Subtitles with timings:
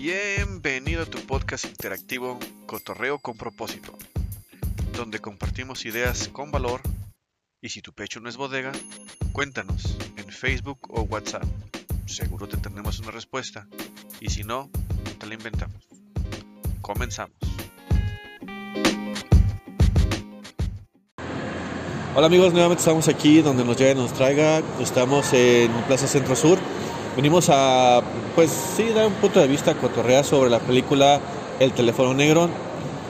[0.00, 3.98] Bienvenido a tu podcast interactivo Cotorreo con propósito,
[4.92, 6.82] donde compartimos ideas con valor
[7.60, 8.70] y si tu pecho no es bodega,
[9.32, 11.42] cuéntanos en Facebook o WhatsApp.
[12.06, 13.66] Seguro te tendremos una respuesta
[14.20, 14.70] y si no,
[15.18, 15.88] te la inventamos.
[16.80, 17.36] Comenzamos.
[22.14, 24.62] Hola amigos, nuevamente estamos aquí donde nos llegue nos traiga.
[24.78, 26.60] Estamos en Plaza Centro Sur.
[27.18, 28.00] Venimos a,
[28.36, 31.18] pues sí, dar un punto de vista cotorrea sobre la película
[31.58, 32.48] El teléfono negro.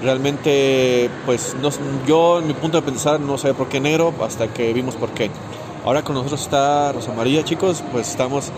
[0.03, 1.69] Realmente, pues no,
[2.07, 5.11] yo en mi punto de pensar no sé por qué negro hasta que vimos por
[5.11, 5.31] qué.
[5.84, 8.51] Ahora con nosotros está Rosa María, chicos, pues estamos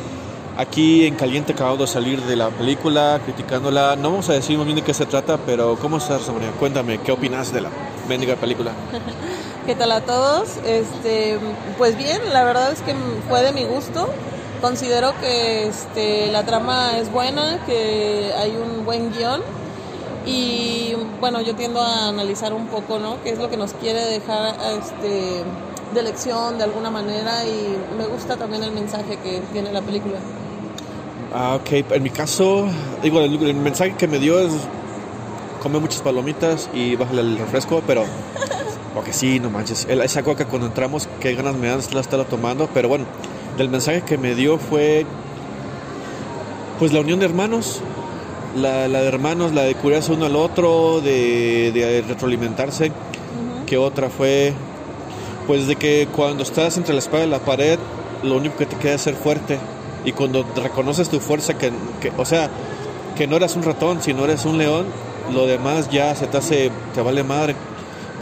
[0.56, 3.96] aquí en caliente acabando de salir de la película, criticándola.
[3.96, 6.52] No vamos a decir muy bien de qué se trata, pero ¿cómo estás, Rosa María?
[6.60, 7.70] Cuéntame, ¿qué opinas de la
[8.08, 8.70] mendiga película?
[9.66, 10.58] ¿Qué tal a todos?
[10.64, 11.40] Este,
[11.76, 12.94] pues bien, la verdad es que
[13.28, 14.08] fue de mi gusto.
[14.60, 19.40] Considero que este, la trama es buena, que hay un buen guion
[20.26, 23.22] y bueno, yo tiendo a analizar un poco, ¿no?
[23.22, 25.42] ¿Qué es lo que nos quiere dejar este,
[25.94, 27.44] de lección de alguna manera?
[27.46, 30.18] Y me gusta también el mensaje que tiene la película.
[31.32, 31.92] Ah, ok.
[31.92, 32.66] En mi caso,
[33.02, 34.52] digo, el, mensaje que me dio es
[35.62, 38.04] come muchas palomitas y bájale el refresco, pero...
[38.94, 39.86] Porque sí, no manches.
[39.88, 43.04] Esa coca cuando entramos, qué ganas me dan estarla tomando, pero bueno,
[43.60, 45.06] del mensaje que me dio fue...
[46.78, 47.82] Pues la unión de hermanos,
[48.56, 52.90] la, de hermanos, la de curarse uno al otro, de, retroalimentarse.
[53.66, 54.54] Que otra fue,
[55.46, 57.78] pues de que cuando estás entre la espada y la pared,
[58.22, 59.58] lo único que te queda es ser fuerte.
[60.06, 61.70] Y cuando reconoces tu fuerza, que,
[62.16, 62.48] o sea,
[63.14, 64.86] que no eres un ratón, sino eres un león,
[65.34, 67.54] lo demás ya se te hace, te vale madre.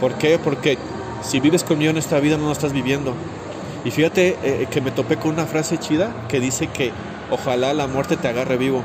[0.01, 0.37] ¿Por qué?
[0.37, 0.77] Porque
[1.23, 3.13] si vives conmigo en esta vida no lo estás viviendo.
[3.85, 6.91] Y fíjate eh, que me topé con una frase chida que dice que
[7.31, 8.83] ojalá la muerte te agarre vivo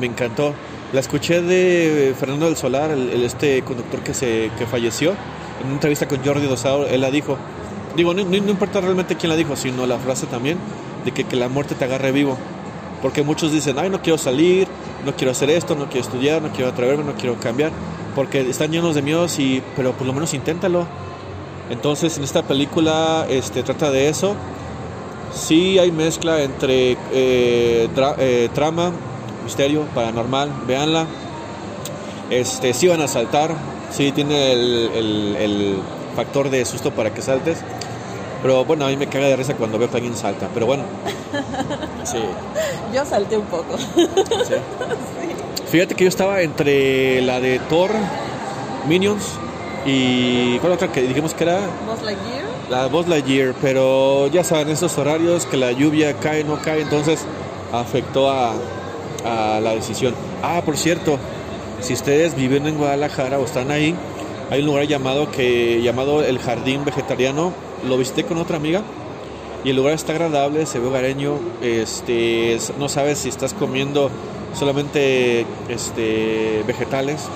[0.00, 0.54] me encantó.
[0.92, 5.10] La escuché de Fernando del Solar, el, este conductor que, se, que falleció,
[5.60, 7.36] en una entrevista con Jordi Dosado, él la dijo.
[7.96, 10.58] Digo, no, no, importa realmente quién la dijo, sino la frase también
[11.04, 12.36] de que, que la muerte te agarre vivo.
[13.02, 14.68] Porque muchos dicen, ay, no quiero salir,
[15.04, 17.72] no quiero hacer esto, no quiero estudiar, no quiero atreverme, no quiero cambiar.
[18.14, 20.86] Porque están llenos de miedos, y, pero por lo menos inténtalo.
[21.70, 24.34] Entonces en esta película este, trata de eso.
[25.32, 28.92] Sí hay mezcla entre eh, eh, trama,
[29.44, 31.06] misterio, paranormal, véanla.
[32.30, 33.54] Este, sí van a saltar,
[33.90, 35.78] sí tiene el,
[36.14, 37.58] factor de susto para que saltes.
[38.42, 40.48] Pero bueno, a mí me caga de risa cuando veo que alguien salta.
[40.54, 40.84] Pero bueno,
[42.04, 42.18] sí.
[42.94, 43.76] Yo salté un poco.
[45.70, 47.90] Fíjate que yo estaba entre la de Thor,
[48.88, 49.38] Minions
[49.86, 50.58] y.
[50.58, 51.60] ¿Cuál otra que dijimos que era?
[51.86, 52.44] Buzz Lightyear.
[52.68, 57.24] La Buzz Lightyear, pero ya saben, estos horarios que la lluvia cae, no cae, entonces
[57.72, 58.54] afectó a,
[59.24, 60.14] a la decisión.
[60.42, 61.18] Ah, por cierto,
[61.80, 63.94] si ustedes viven en Guadalajara o están ahí,
[64.50, 67.52] hay un lugar llamado que llamado el Jardín Vegetariano.
[67.86, 68.82] Lo visité con otra amiga
[69.64, 71.38] y el lugar está agradable, se ve hogareño.
[71.62, 74.10] Este, no sabes si estás comiendo
[74.54, 77.28] solamente este, vegetales,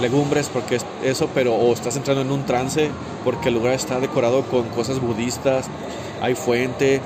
[0.00, 2.90] legumbres, porque es eso, pero o estás entrando en un trance
[3.24, 5.66] porque el lugar está decorado con cosas budistas,
[6.20, 7.00] hay fuente,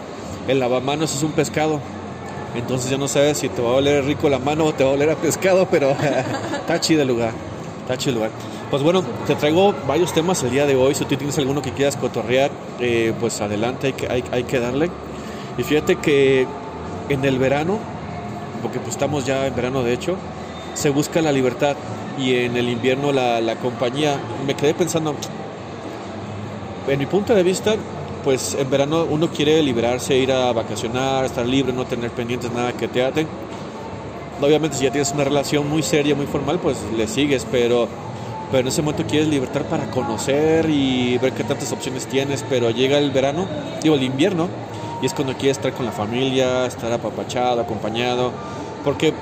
[0.49, 1.81] el lavamanos es un pescado
[2.55, 4.91] entonces ya no sabes si te va a oler rico la mano o te va
[4.91, 5.91] a oler a pescado, pero
[6.61, 7.33] está chido el lugar.
[7.83, 8.31] Está chido el lugar.
[8.71, 10.95] Pues bueno, te traigo varios temas el día de hoy.
[10.95, 14.61] Si tú tienes alguno que quieras cotorrear, eh, pues adelante, hay que, hay, hay que
[14.61, 14.91] darle.
[15.57, 16.47] Y fíjate que
[17.09, 17.79] en el verano,
[18.61, 20.17] porque pues estamos ya en verano de hecho,
[20.75, 21.77] se busca la libertad
[22.19, 24.19] y en el invierno la, la compañía.
[24.47, 25.15] Me quedé pensando,
[26.89, 27.77] en mi punto de vista,
[28.25, 32.73] pues en verano uno quiere liberarse, ir a vacacionar, estar libre, no tener pendientes nada
[32.73, 33.27] que te aten.
[34.41, 37.89] Obviamente si ya tienes una relación muy seria, muy formal, pues le sigues, pero,
[38.51, 42.71] pero en ese momento quieres libertad para conocer y ver qué tantas opciones tienes, pero
[42.71, 43.47] llega el verano,
[43.83, 44.49] digo el invierno,
[45.01, 48.33] y es cuando quieres estar con la familia, estar apapachado, acompañado,
[48.85, 49.15] porque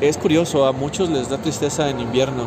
[0.00, 2.46] es curioso, a muchos les da tristeza en invierno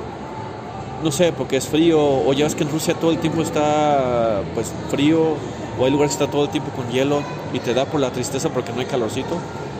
[1.01, 4.41] no sé, porque es frío, o ya ves que en Rusia todo el tiempo está
[4.53, 5.35] pues frío,
[5.79, 8.11] o hay lugares que está todo el tiempo con hielo y te da por la
[8.11, 9.37] tristeza porque no hay calorcito.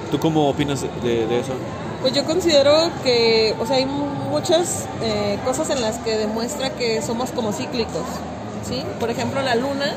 [0.10, 1.54] ¿Tú cómo opinas de, eso?
[2.02, 7.02] Pues yo considero que, o sea, hay muchas eh, cosas en las que demuestra que
[7.02, 8.04] somos como cíclicos,
[8.68, 8.84] ¿sí?
[9.00, 9.94] Por ejemplo, la luna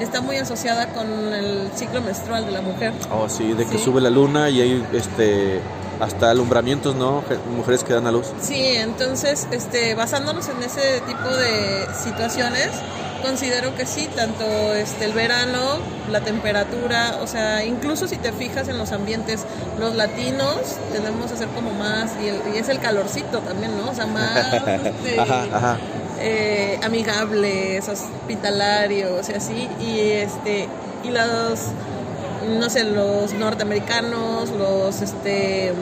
[0.00, 2.92] está muy asociada con el ciclo menstrual de la mujer.
[3.12, 5.60] Oh, sí, de que sube la luna y hay este
[6.00, 7.22] hasta alumbramientos, ¿no?
[7.56, 8.26] Mujeres que dan a luz.
[8.40, 12.70] Sí, entonces, este, basándonos en ese tipo de situaciones,
[13.22, 14.44] considero que sí, tanto
[14.74, 15.78] este, el verano,
[16.10, 19.44] la temperatura, o sea, incluso si te fijas en los ambientes,
[19.78, 20.56] los latinos
[20.92, 23.90] tendemos a ser como más, y, es el calorcito también, ¿no?
[23.90, 24.52] O sea, más
[24.84, 25.16] este,
[26.20, 30.68] eh, amigables, hospitalarios y así, y este,
[31.02, 31.60] y los,
[32.48, 35.72] no sé, los norteamericanos, los, este...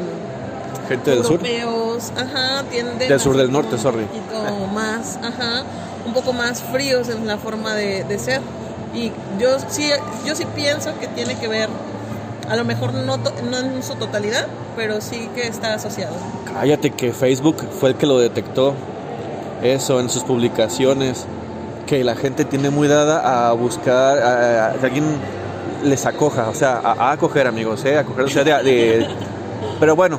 [0.88, 2.19] Gente del europeos, sur.
[2.19, 4.06] ajá, tienden del sur del norte, sorry.
[4.61, 5.64] Un más, ajá
[6.06, 8.41] un poco más fríos en la forma de, ser.
[8.94, 9.91] Y yo sí,
[10.26, 11.69] yo sí pienso que tiene que ver,
[12.49, 16.14] a lo mejor no, no en su totalidad, pero sí que está asociado.
[16.53, 18.75] Cállate que Facebook fue el que lo detectó,
[19.62, 21.25] eso en sus publicaciones,
[21.87, 25.05] que la gente tiene muy dada a buscar, a, que alguien
[25.82, 27.99] les acoja, o sea, a, acoger amigos, ¿eh?
[27.99, 29.06] acoger, o sea, de,
[29.81, 30.19] pero bueno,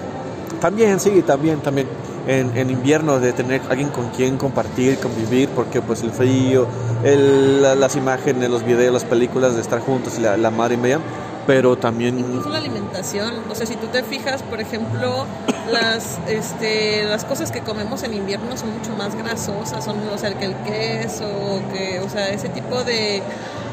[0.60, 1.88] también, sí, también, también
[2.28, 6.68] en, invierno de tener alguien con quien compartir, convivir, porque pues el frío,
[7.04, 11.00] el, las imágenes, los videos, las películas de estar juntos, la, la madre media,
[11.46, 12.20] pero también...
[12.20, 15.26] Incluso la alimentación, o sea, si tú te fijas, por ejemplo,
[15.72, 20.38] las, este, las cosas que comemos en invierno son mucho más grasosas, son, o sea,
[20.38, 23.22] que el queso, que, o sea, ese tipo de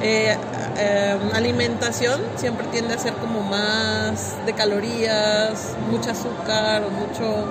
[0.03, 0.37] eh,
[0.79, 7.45] eh, alimentación siempre tiende a ser como más de calorías, mucho azúcar, mucho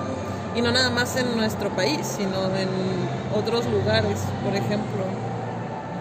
[0.56, 2.68] y no nada más en nuestro país, sino en
[3.38, 5.04] otros lugares, por ejemplo.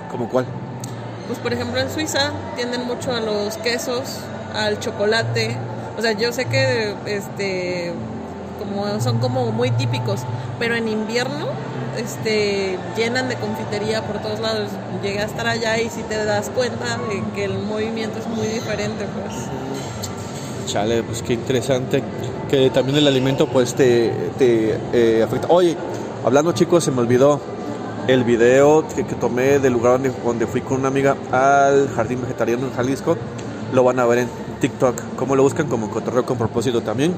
[0.10, 0.46] ¿Como cuál?
[1.28, 4.20] Pues por ejemplo en Suiza tienden mucho a los quesos,
[4.56, 5.56] al chocolate.
[5.98, 7.94] O sea, yo sé que este
[8.58, 10.22] como son como muy típicos,
[10.58, 11.46] pero en invierno
[12.00, 14.70] este llenan de confitería por todos lados.
[15.04, 18.48] Llegué a estar allá y si te das cuenta de que el movimiento es muy
[18.48, 19.36] diferente, pues.
[20.66, 22.04] Chale, pues qué interesante
[22.50, 25.48] que también el alimento pues te, eh, afecta.
[25.50, 25.78] Oye,
[26.26, 27.40] hablando chicos, se me olvidó
[28.08, 32.66] el video que, tomé del lugar donde, donde, fui con una amiga al jardín vegetariano
[32.66, 33.16] en Jalisco.
[33.72, 34.30] Lo van a ver en
[34.60, 35.16] TikTok.
[35.16, 37.14] Como lo buscan como Cotorreo con propósito también.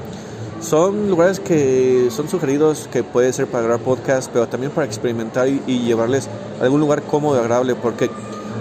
[0.62, 5.48] Son lugares que son sugeridos que puede ser para grabar podcast, pero también para experimentar
[5.48, 6.28] y, y llevarles
[6.60, 8.08] a algún lugar cómodo y agradable, porque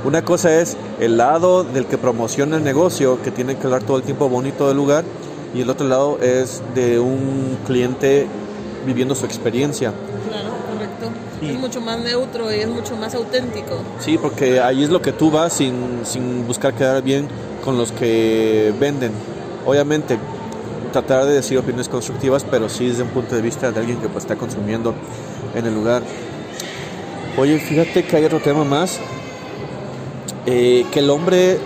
[0.04, 3.98] una cosa es el lado del que promociona el negocio, que tiene que hablar todo
[3.98, 5.04] el tiempo bonito del lugar,
[5.54, 8.26] y el otro lado es de un cliente
[8.86, 9.94] viviendo su experiencia.
[10.28, 11.12] Claro, correcto.
[11.42, 13.76] es mucho más neutro y es mucho más auténtico.
[14.00, 17.28] Sí, porque ahí es lo que tú vas sin, sin buscar quedar bien
[17.64, 19.12] con los que venden.
[19.68, 20.18] Obviamente,
[20.92, 24.08] tratar de decir opiniones constructivas, pero sí desde un punto de vista de alguien que
[24.08, 24.94] pues, está consumiendo
[25.56, 26.04] en el lugar.
[27.38, 29.00] Oye, fíjate que hay otro tema más,
[30.46, 31.60] eh, que el hombre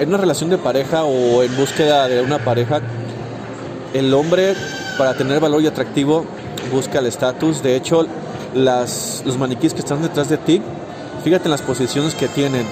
[0.00, 2.80] en una relación de pareja o en búsqueda de una pareja
[3.94, 4.54] el hombre
[4.96, 6.24] para tener valor y atractivo
[6.72, 7.62] busca el estatus.
[7.62, 8.06] De hecho,
[8.54, 10.62] las, los maniquíes que están detrás de ti,
[11.24, 12.66] fíjate en las posiciones que tienen.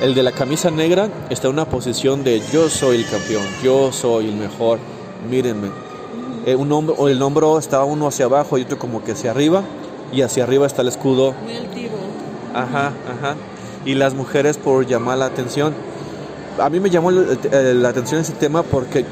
[0.00, 3.90] El de la camisa negra está en una posición de yo soy el campeón, yo
[3.92, 4.78] soy el mejor,
[5.28, 5.68] mírenme.
[6.46, 9.30] Eh, un hombro, o el hombro está uno hacia abajo y otro como que hacia
[9.30, 9.62] arriba,
[10.12, 11.34] y hacia arriba está el escudo.
[11.44, 11.96] Muy altivo.
[12.54, 13.36] Ajá, ajá.
[13.84, 15.74] Y las mujeres por llamar la atención.
[16.60, 19.04] A mí me llamó la atención ese tema porque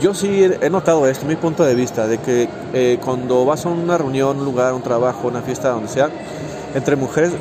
[0.00, 3.68] yo sí he notado esto, mi punto de vista, de que eh, cuando vas a
[3.68, 6.10] una reunión, un lugar, un trabajo, una fiesta, donde sea,
[6.74, 7.32] entre mujeres,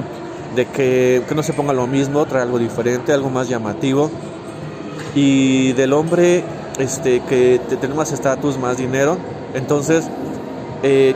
[0.56, 4.10] de que, no se ponga lo mismo, trae algo diferente, algo más llamativo.
[5.14, 6.42] Y del hombre,
[6.78, 9.18] este, que tiene más estatus, más dinero.
[9.54, 10.08] Entonces,
[10.82, 11.14] eh,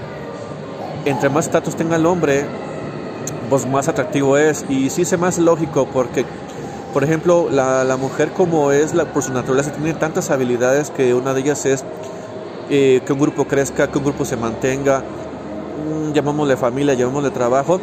[1.04, 2.46] entre más estatus tenga el hombre,
[3.48, 4.64] pues más atractivo es.
[4.68, 6.24] Y sí se más lógico porque
[6.92, 11.34] por ejemplo, la, mujer como es la, por su naturaleza tiene tantas habilidades que una
[11.34, 11.84] de ellas es
[12.68, 17.80] eh, que un grupo crezca, que un grupo se mantenga, mm, llamámosle familia, llamámosle trabajo,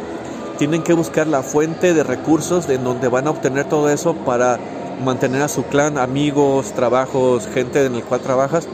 [0.58, 4.58] tienen que buscar la fuente de recursos de donde van a obtener todo eso para
[5.04, 8.66] mantener a su clan, amigos, trabajos, gente en el cual trabajas.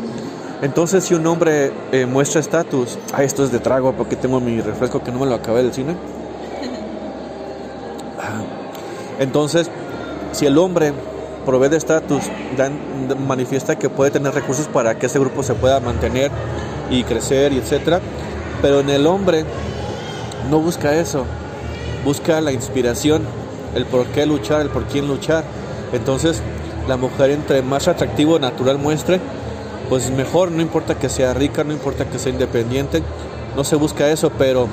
[0.62, 4.60] Entonces, si un hombre eh, muestra estatus, ah, esto es de trago porque tengo mi
[4.60, 5.94] refresco que no me lo acabé del cine.
[9.18, 9.70] Entonces,
[10.32, 10.92] si el hombre
[11.44, 12.24] provee de estatus,
[13.26, 16.30] manifiesta que puede tener recursos para que ese grupo se pueda mantener
[16.90, 18.00] y crecer y etcétera,
[18.62, 19.44] pero en el hombre
[20.50, 21.24] no busca eso,
[22.04, 23.22] busca la inspiración,
[23.74, 25.44] el por qué luchar, el por quién luchar.
[25.94, 26.42] Entonces,
[26.88, 29.20] la mujer entre más atractivo natural muestre,
[29.88, 33.02] pues mejor, no importa que sea rica, no importa que sea independiente,
[33.56, 34.68] no se busca eso, pero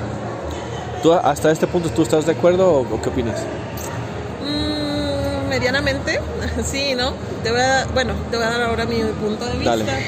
[1.02, 3.36] tú hasta este punto tú estás de acuerdo o qué opinas?
[5.52, 6.18] medianamente,
[6.64, 7.12] sí, ¿no?
[7.42, 9.98] Te voy a, bueno, te voy a dar ahora mi punto de vista.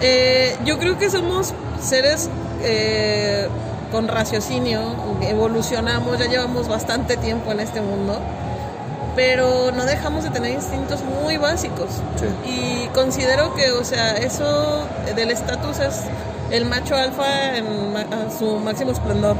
[0.00, 2.30] Eh, yo creo que somos seres
[2.62, 3.48] eh,
[3.92, 4.80] con raciocinio,
[5.20, 8.18] evolucionamos, ya llevamos bastante tiempo en este mundo,
[9.16, 11.88] pero no dejamos de tener instintos muy básicos.
[12.46, 16.02] Y considero que, o sea, eso del estatus es
[16.50, 17.66] el macho alfa en
[18.38, 19.36] su máximo esplendor.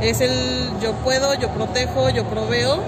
[0.00, 0.32] Es el
[0.80, 2.80] yo puedo, yo protejo, yo proveo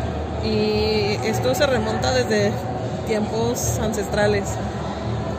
[0.44, 2.50] y esto se remonta desde
[3.06, 4.44] tiempos ancestrales.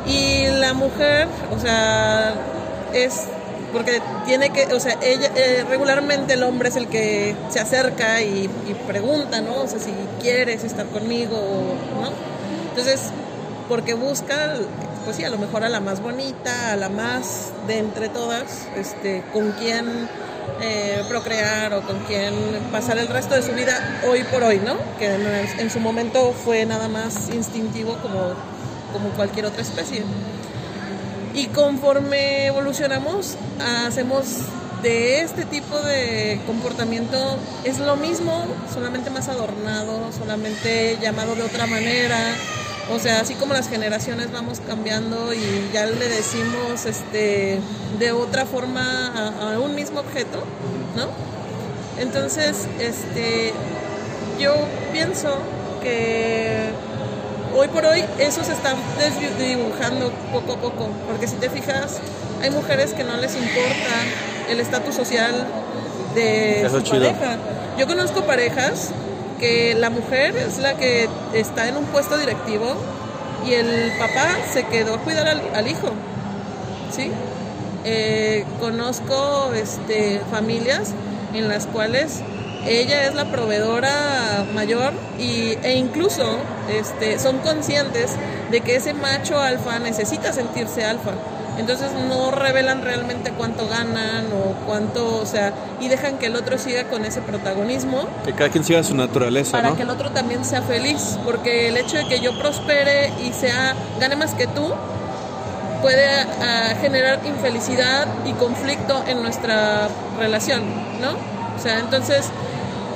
[0.07, 2.33] Y la mujer, o sea,
[2.93, 3.25] es
[3.75, 8.21] porque tiene que, o sea, ella, eh, regularmente el hombre es el que se acerca
[8.21, 8.49] y,
[8.87, 9.63] pregunta, ¿no?
[9.63, 9.91] O sea, si
[10.21, 11.35] quieres estar conmigo,
[12.01, 12.09] ¿no?
[12.69, 13.09] Entonces,
[13.67, 14.53] porque busca,
[15.03, 18.65] pues sí, a lo mejor a la más bonita, a la más de entre todas,
[18.77, 20.07] este, con quien
[20.61, 22.33] eh, procrear o con quien
[22.71, 24.77] pasar el resto de su vida hoy por hoy, ¿no?
[24.97, 25.15] Que
[25.59, 28.35] en, su momento fue nada más instintivo como,
[28.93, 30.01] como cualquier otra especie.
[31.35, 33.35] Y conforme evolucionamos,
[33.85, 34.25] hacemos
[34.81, 41.67] de este tipo de comportamiento, es lo mismo, solamente más adornado, solamente llamado de otra
[41.67, 42.17] manera.
[42.89, 47.59] O sea, así como las generaciones vamos cambiando y ya le decimos este,
[47.99, 49.07] de otra forma
[49.51, 50.41] a, un mismo objeto,
[50.95, 51.07] ¿no?
[51.99, 53.51] Entonces, este,
[54.39, 54.53] yo
[54.93, 55.37] pienso
[55.81, 56.69] que
[57.55, 61.99] hoy por hoy eso se está desdibujando poco a poco, porque si te fijas,
[62.41, 65.47] hay mujeres que no les importa el estatus social
[66.13, 67.37] de su pareja.
[67.77, 68.91] Yo conozco parejas
[69.39, 72.75] que la mujer es la que está en un puesto directivo
[73.45, 75.89] y el papá se quedó a cuidar al, hijo,
[76.91, 77.11] ¿sí?
[77.83, 80.93] Eh, conozco este, familias
[81.33, 82.21] en las cuales
[82.65, 86.37] ella es la proveedora mayor y, e incluso
[86.69, 88.11] este, son conscientes
[88.51, 91.11] de que ese macho alfa necesita sentirse alfa.
[91.57, 96.57] Entonces no revelan realmente cuánto ganan o cuánto, o sea, y dejan que el otro
[96.57, 98.07] siga con ese protagonismo.
[98.25, 99.61] Que cada quien siga su naturaleza.
[99.61, 103.31] Para que el otro también sea feliz, porque el hecho de que yo prospere y
[103.31, 104.73] sea, gane más que tú,
[105.81, 106.07] puede
[106.41, 109.87] ah, generar infelicidad y conflicto en nuestra
[110.19, 110.63] relación,
[110.99, 111.11] ¿no?
[111.55, 112.25] O sea, entonces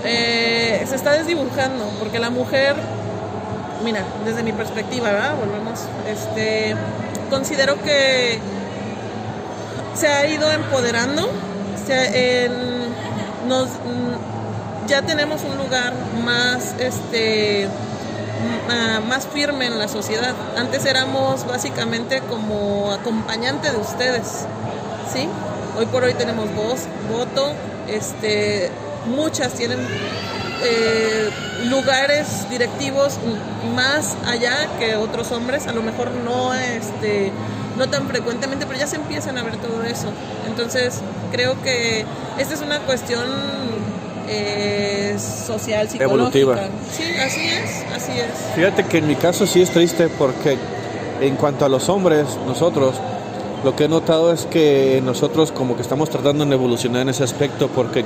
[0.04, 2.76] eh, se está desdibujando, porque la mujer,
[3.84, 5.34] mira, desde mi perspectiva.
[5.34, 6.76] Volvemos, este,
[7.30, 8.40] considero que
[9.96, 11.30] se ha ido empoderando,
[13.48, 13.68] nos,
[14.88, 17.68] ya tenemos un lugar más, este,
[19.08, 20.34] más firme en la sociedad.
[20.58, 24.46] Antes éramos básicamente como acompañante de ustedes,
[25.12, 25.28] ¿sí?
[25.78, 27.54] Hoy por hoy tenemos voz, voto,
[27.88, 28.72] este,
[29.08, 29.80] muchas tienen
[30.64, 31.30] eh,
[31.70, 33.18] lugares directivos
[33.76, 37.32] más allá que otros hombres, a lo mejor no este
[37.78, 40.08] no tan frecuentemente, pero ya se empiezan a ver todo eso.
[40.48, 41.00] Entonces,
[41.32, 42.04] creo que
[42.38, 43.26] esta es una cuestión
[44.28, 46.40] eh, social, psicológica.
[46.40, 46.58] Evolutiva.
[46.92, 48.54] Sí, así es, así es.
[48.56, 50.58] Fíjate que en mi caso sí es triste porque
[51.22, 52.96] en cuanto a los hombres, nosotros,
[53.64, 57.24] lo que he notado es que nosotros como que estamos tratando de evolucionar en ese
[57.24, 58.04] aspecto porque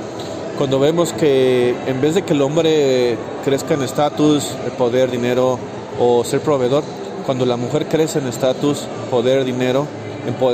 [0.56, 5.58] cuando vemos que en vez de que el hombre crezca en estatus, poder, dinero
[5.98, 6.84] o ser proveedor,
[7.26, 9.86] cuando la mujer crece en estatus, poder, dinero,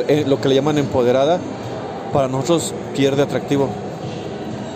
[0.09, 1.39] eh, lo que le llaman empoderada,
[2.13, 3.69] para nosotros pierde atractivo.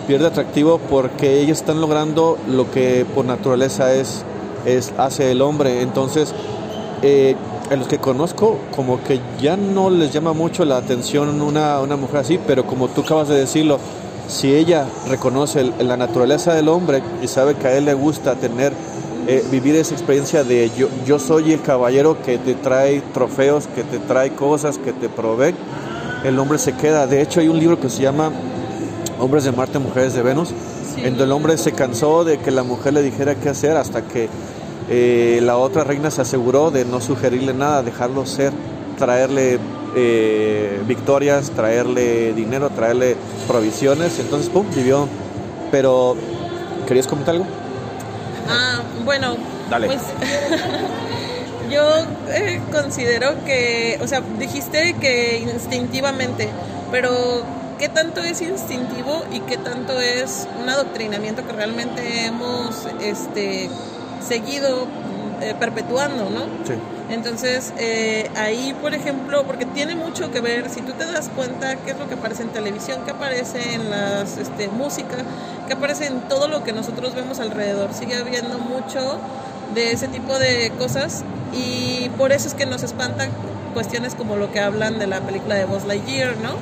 [0.07, 4.23] Pierde atractivo porque ellos están logrando lo que por naturaleza es,
[4.65, 5.81] es hace el hombre.
[5.81, 6.33] Entonces,
[7.01, 7.35] eh,
[7.71, 11.95] en los que conozco, como que ya no les llama mucho la atención una, una
[11.95, 13.79] mujer así, pero como tú acabas de decirlo,
[14.27, 18.73] si ella reconoce la naturaleza del hombre y sabe que a él le gusta tener,
[19.27, 23.83] eh, vivir esa experiencia de yo, yo soy el caballero que te trae trofeos, que
[23.83, 25.55] te trae cosas, que te provee,
[26.23, 27.07] el hombre se queda.
[27.07, 28.31] De hecho hay un libro que se llama
[29.19, 30.49] Hombres de Marte, Mujeres de Venus,
[30.97, 34.03] en donde el hombre se cansó de que la mujer le dijera qué hacer hasta
[34.03, 34.29] que
[34.89, 38.53] eh, la otra reina se aseguró de no sugerirle nada, dejarlo ser,
[38.97, 39.59] traerle
[39.95, 43.15] eh, victorias, traerle dinero, traerle
[43.47, 44.19] provisiones.
[44.19, 45.07] Entonces, pum, vivió.
[45.71, 46.15] Pero,
[46.87, 47.47] ¿querías comentar algo?
[48.47, 49.37] Ah, bueno,
[49.69, 49.87] Dale.
[49.87, 50.01] pues
[51.71, 51.81] yo
[52.29, 56.49] eh, considero que, o sea, dijiste que instintivamente,
[56.91, 57.43] pero
[57.79, 63.69] ¿qué tanto es instintivo y qué tanto es un adoctrinamiento que realmente hemos este,
[64.25, 64.87] seguido
[65.41, 66.41] eh, perpetuando, ¿no?
[66.65, 66.73] Sí.
[67.09, 71.75] Entonces, eh, ahí, por ejemplo, porque tiene mucho que ver, si tú te das cuenta
[71.77, 75.17] qué es lo que aparece en televisión, qué aparece en las este, música,
[75.67, 79.19] qué aparece en todo lo que nosotros vemos alrededor, sigue habiendo mucho
[79.75, 83.27] de ese tipo de cosas y por eso es que nos espanta
[83.73, 86.53] cuestiones como lo que hablan de la película de Buzz Lightyear, ¿no?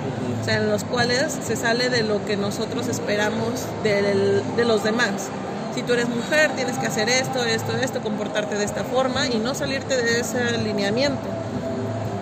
[0.41, 5.29] O sea, en los cuales se sale de lo que nosotros esperamos de los demás.
[5.75, 9.37] Si tú eres mujer, tienes que hacer esto, esto, esto, comportarte de esta forma y
[9.37, 11.21] no salirte de ese alineamiento.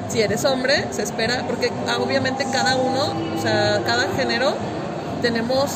[0.08, 4.54] Si eres hombre, se espera, porque ah, obviamente cada uno, o sea, cada género,
[5.22, 5.72] tenemos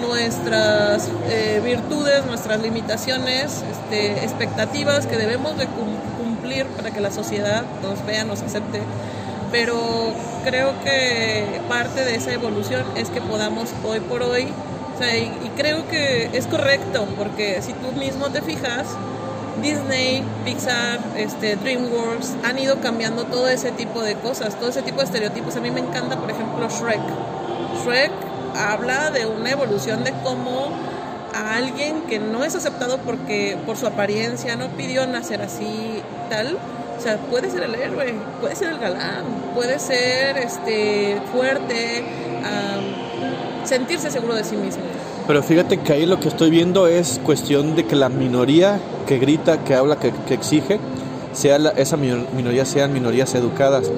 [0.00, 7.62] nuestras eh, virtudes, nuestras limitaciones, este, expectativas que debemos de cumplir para que la sociedad
[7.82, 8.80] nos vea, nos acepte.
[9.50, 9.76] Pero
[10.44, 14.48] creo que parte de esa evolución es que podamos hoy por hoy,
[15.00, 18.86] y, creo que es correcto, porque si tú mismo te fijas,
[19.62, 24.98] Disney, Pixar, este, DreamWorks han ido cambiando todo ese tipo de cosas, todo ese tipo
[24.98, 25.56] de estereotipos.
[25.56, 27.00] A mí me encanta, por ejemplo, Shrek.
[27.84, 28.12] Shrek
[28.56, 30.70] habla de una evolución de cómo
[31.34, 36.56] a alguien que no es aceptado porque por su apariencia no pidió nacer así tal
[36.96, 39.24] o sea puede ser el héroe puede ser el galán
[39.54, 42.02] puede ser este fuerte
[43.68, 44.82] sentirse seguro de sí mismo
[45.26, 49.18] pero fíjate que ahí lo que estoy viendo es cuestión de que la minoría que
[49.18, 50.80] grita que habla que, exige
[51.32, 53.90] sea esa minoría sean minorías educadas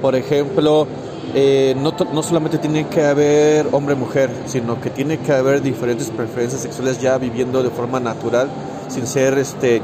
[0.00, 0.86] por ejemplo
[1.34, 6.60] eh, no, no, solamente tiene que haber hombre-mujer, sino que tiene que haber diferentes preferencias
[6.60, 8.48] sexuales ya viviendo de forma natural,
[8.88, 9.80] sin ser este,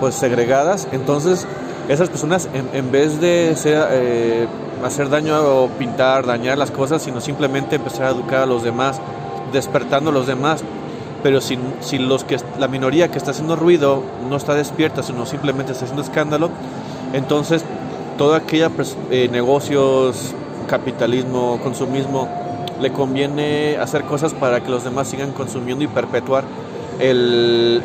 [0.00, 0.88] pues, segregadas.
[0.92, 1.46] Entonces,
[1.88, 4.46] esas personas, en, vez de eh,
[4.84, 9.00] hacer daño o pintar, dañar las cosas, sino simplemente empezar a educar a los demás,
[9.52, 10.62] despertando a los demás.
[11.22, 15.26] Pero si, si los que, la minoría que está haciendo ruido no está despierta, sino
[15.26, 16.50] simplemente está haciendo escándalo,
[17.12, 17.64] entonces
[18.16, 18.70] toda aquella
[19.10, 20.34] eh, negocios
[20.68, 22.28] capitalismo, consumismo,
[22.80, 26.44] le conviene hacer cosas para que los demás sigan consumiendo y perpetuar
[27.00, 27.82] el,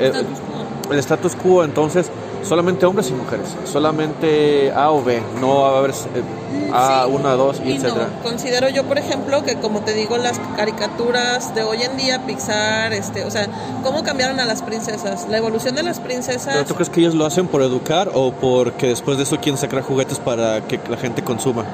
[0.91, 1.63] el, status quo.
[1.63, 2.11] Entonces,
[2.43, 7.27] solamente hombres y mujeres, solamente A o B, no va a haber eh, A, 1,
[7.27, 8.07] A, 2, y etcétera.
[8.23, 12.93] Considero yo, por ejemplo, que como te digo, las caricaturas de hoy en día, Pixar,
[12.93, 13.47] este, o sea,
[13.83, 16.53] cómo cambiaron a las princesas, la evolución de las princesas.
[16.53, 19.57] ¿Pero tú crees que ellos lo hacen por educar o porque después de eso quieren
[19.57, 21.65] sacar juguetes para que la gente consuma?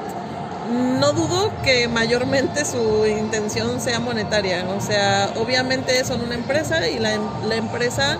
[1.00, 4.66] no dudo que mayormente su intención sea monetaria.
[4.76, 8.18] O sea, obviamente son una empresa y la, la empresa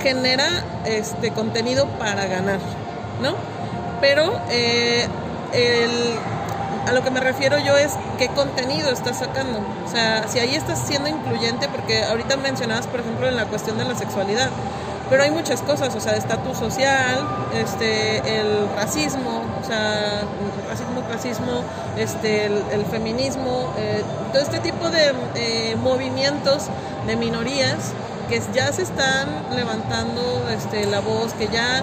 [0.00, 2.60] genera este contenido para ganar,
[3.20, 3.34] ¿no?
[4.00, 5.06] Pero eh,
[6.86, 9.60] a lo que me refiero yo es qué contenido estás sacando.
[9.86, 13.78] O sea, si ahí estás siendo incluyente, porque ahorita mencionabas, por ejemplo, en la cuestión
[13.78, 14.50] de la sexualidad
[15.12, 17.20] pero hay muchas cosas, o sea, estatus social,
[17.54, 20.22] este, el racismo, o sea,
[20.66, 21.64] racismo, clasismo,
[21.98, 24.02] este, el, feminismo, eh,
[24.32, 26.68] todo este tipo de eh, movimientos
[27.06, 27.92] de minorías
[28.32, 31.82] que ya se están levantando este, la voz, que ya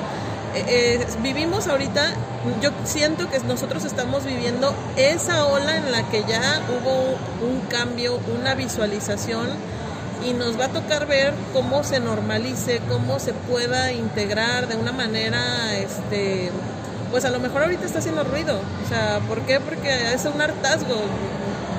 [0.55, 2.11] eh, vivimos ahorita,
[2.59, 8.19] yo siento que nosotros estamos viviendo esa ola en la que ya hubo un cambio,
[8.39, 9.47] una visualización
[10.27, 14.91] y nos va a tocar ver cómo se normalice, cómo se pueda integrar de una
[14.91, 16.49] manera, este,
[17.11, 18.59] pues a lo mejor ahorita está haciendo ruido.
[18.85, 19.59] O sea, ¿por qué?
[19.59, 20.95] Porque es un hartazgo.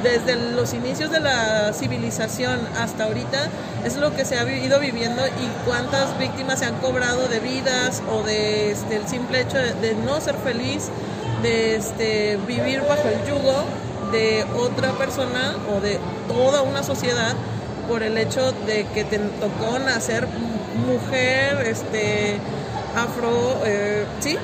[0.03, 3.49] Desde los inicios de la civilización hasta ahorita
[3.85, 8.03] es lo que se ha ido viviendo y cuántas víctimas se han cobrado de vidas
[8.11, 10.89] o de este, el simple hecho de, no ser feliz,
[11.43, 13.65] de este, vivir bajo el yugo
[14.11, 17.35] de otra persona o de toda una sociedad
[17.87, 20.27] por el hecho de que te tocó nacer
[20.87, 22.39] mujer, este,
[22.97, 24.39] afro, eh, ¿sí?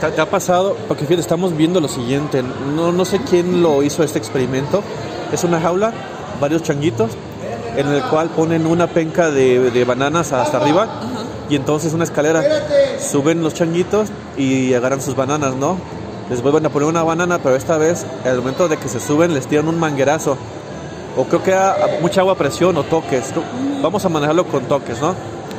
[0.00, 0.76] ¿Te, ha pasado?
[0.88, 4.82] Porque fíjate, estamos viendo lo siguiente, no, no sé quién lo hizo este experimento,
[5.32, 5.92] es una jaula,
[6.40, 7.10] varios changuitos,
[7.76, 10.88] en el cual ponen una penca de, bananas hasta arriba
[11.48, 12.42] y entonces una escalera,
[12.98, 15.76] suben los changuitos y agarran sus bananas, ¿no?
[16.30, 19.34] Les vuelven a poner una banana, pero esta vez, al momento de que se suben,
[19.34, 20.38] les tiran un manguerazo
[21.16, 23.32] o creo que era mucha agua a presión o toques.
[23.82, 25.14] Vamos a manejarlo con toques, ¿no?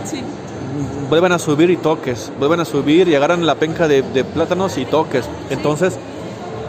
[0.06, 0.23] Sí.
[1.10, 4.86] Vuelven a subir y toques, vuelven a subir y agarran la penca de, plátanos y
[4.86, 5.25] toques.
[5.49, 5.97] Entonces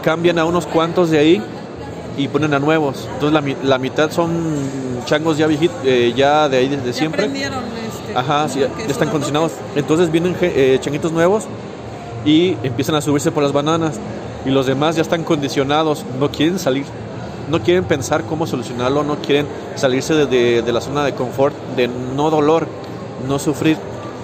[0.03, 1.41] cambian a unos cuantos de ahí
[2.17, 3.07] y ponen a nuevos.
[3.13, 4.31] Entonces la, mitad son
[5.05, 7.25] changos ya viejitos, eh, ya de ahí desde ya siempre.
[7.25, 9.53] Este, Ajá, sí, ya, están condicionados.
[9.75, 11.45] Entonces vienen eh, changuitos nuevos
[12.25, 13.99] y empiezan a subirse por las bananas.
[14.45, 16.85] Y los demás ya están condicionados, no quieren salir
[17.49, 22.29] no quieren pensar cómo solucionarlo, no quieren salirse de, la zona de confort, de no
[22.29, 22.67] dolor,
[23.27, 23.77] no sufrir.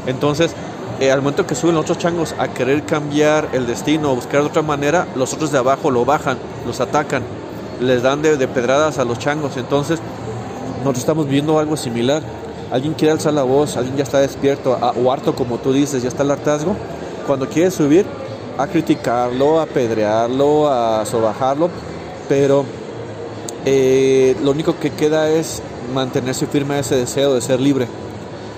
[0.10, 0.52] Entonces,
[1.00, 4.48] eh, al momento que suben los otros changos a querer cambiar el destino, buscar de
[4.48, 7.24] otra manera, los otros de abajo lo bajan, los atacan,
[7.80, 9.56] les dan de, pedradas a los changos.
[9.58, 10.00] Entonces,
[10.80, 12.22] nosotros estamos viendo algo similar.
[12.72, 16.10] Alguien quiere alzar la voz, alguien ya está despierto o harto, como tú dices, ya
[16.10, 16.76] está el hartazgo.
[17.26, 18.06] Cuando quiere subir,
[18.58, 21.70] a criticarlo, a apedrearlo, a sobajarlo,
[22.28, 22.66] pero
[23.66, 25.62] eh, lo único que queda es
[25.94, 27.88] mantenerse firme a ese deseo de ser libre.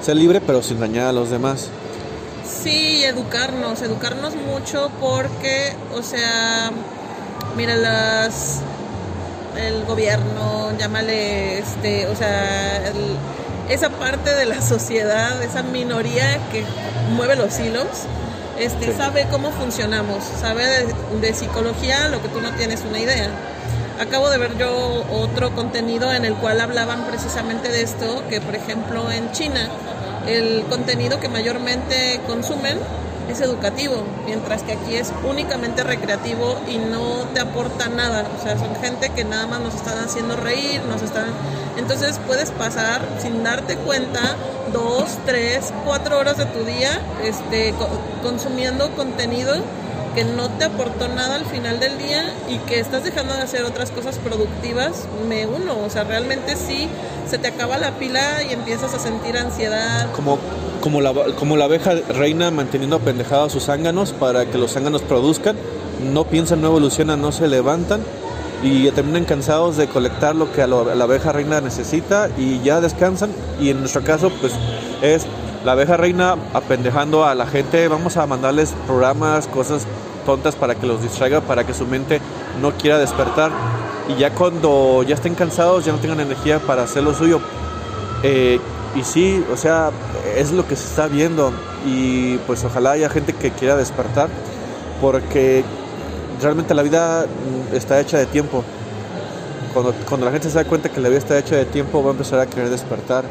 [0.02, 1.70] Ser libre pero sin dañar a los demás.
[2.46, 6.72] Sí, educarnos, educarnos mucho porque, o sea,
[7.56, 8.62] mira, las
[9.58, 12.82] el gobierno, llámale, este, o sea,
[13.70, 16.64] esa parte de la sociedad, esa minoría que
[17.16, 17.88] mueve los hilos,
[18.60, 20.86] este, sabe cómo funcionamos, sabe
[21.20, 23.30] de, psicología lo que tú no tienes una idea.
[24.02, 28.56] Acabo de ver yo otro contenido en el cual hablaban precisamente de esto, que por
[28.56, 29.70] ejemplo en China
[30.28, 32.80] el contenido que mayormente consumen
[33.30, 38.26] es educativo, mientras que aquí es únicamente recreativo y no te aporta nada.
[38.40, 41.28] O sea, son gente que nada más nos están haciendo reír, nos están...
[41.78, 44.36] Entonces puedes pasar sin darte cuenta
[44.74, 47.76] dos, tres, cuatro horas de tu día este,
[48.24, 49.62] consumiendo contenido
[50.14, 53.64] que no te aportó nada al final del día y que estás dejando de hacer
[53.64, 55.78] otras cosas productivas, me uno.
[55.86, 56.88] O sea, realmente sí
[57.30, 60.12] se te acaba la pila y empiezas a sentir ansiedad.
[60.14, 60.38] Como,
[60.82, 65.56] como, la, como la abeja reina manteniendo pendejados sus zánganos para que los zánganos produzcan,
[66.14, 68.02] no piensan, no evolucionan, no se levantan
[68.64, 73.32] y terminan cansados de colectar lo que la abeja reina necesita y ya descansan.
[73.60, 74.54] Y en nuestro caso, pues
[75.02, 75.26] es
[75.64, 79.86] la abeja reina apendejando a la gente, vamos a mandarles programas, cosas
[80.26, 82.20] tontas para que los distraiga, para que su mente
[82.62, 83.52] no quiera despertar.
[84.10, 87.40] Y ya cuando ya estén cansados, ya no tengan energía para hacer lo suyo.
[88.24, 88.60] Eh,
[88.96, 89.92] y sí, o sea,
[90.36, 91.54] es lo que se está viendo.
[91.86, 94.30] Y pues ojalá haya gente que quiera despertar,
[95.00, 95.64] porque
[96.42, 98.64] realmente la vida mm, está hecha de tiempo.
[99.74, 102.10] Cuando, cuando la gente se da cuenta que la vida está hecha de tiempo, va
[102.10, 103.24] a empezar a querer despertar.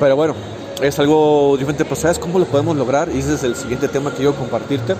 [0.00, 0.34] Pero bueno,
[0.82, 3.08] es algo diferente, pues ¿sabes cómo lo podemos lograr?
[3.14, 4.94] Y ese es el siguiente tema que quiero compartirte.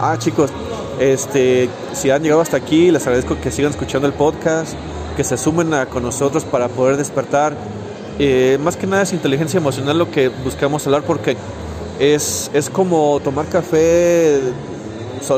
[0.00, 0.50] Ah, chicos,
[0.98, 4.74] este, si han llegado hasta aquí, les agradezco que sigan escuchando el podcast,
[5.16, 7.54] que se sumen con nosotros para poder despertar.
[8.18, 11.36] Eh, más que nada es inteligencia emocional lo que buscamos hablar porque
[11.98, 14.40] es, es como tomar café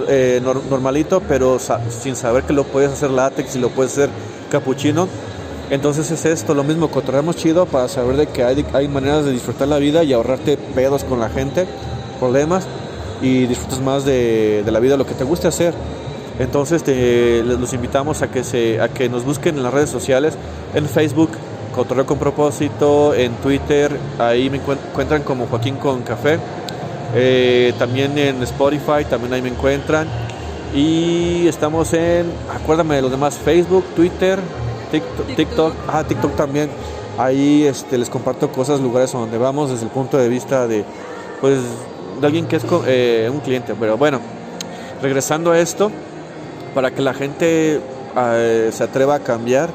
[0.09, 1.59] eh, normalito, pero
[1.91, 4.11] sin saber que lo puedes hacer látex y lo puedes hacer
[4.51, 5.09] capuchino
[5.71, 9.33] entonces es esto, lo mismo, cotorreamos chido para saber de que hay, hay maneras de
[9.33, 11.67] disfrutar la vida y ahorrarte pedos con la gente,
[12.21, 12.67] problemas
[13.23, 15.75] y disfrutas más de, la vida, lo que te guste hacer.
[16.39, 20.35] Entonces te, los invitamos a que, se, a que nos busquen en las redes sociales,
[20.75, 21.31] en Facebook,
[21.75, 26.39] Cotorreo con propósito, en Twitter, ahí me encuentran como Joaquín con Café,
[27.17, 30.07] eh, también en Spotify, también ahí me encuentran.
[30.73, 34.39] Y estamos en, acuérdame de los demás, Facebook, Twitter,
[34.95, 36.71] TikTok, TikTok, ah, TikTok también.
[37.19, 40.85] Ahí este, les comparto cosas, lugares donde vamos desde el punto de vista de,
[41.41, 41.59] pues,
[42.21, 43.75] de alguien que es eh, un cliente.
[43.79, 44.21] Pero bueno,
[45.03, 45.91] regresando a esto,
[46.75, 47.81] para que la gente
[48.17, 49.71] eh, se atreva a cambiar,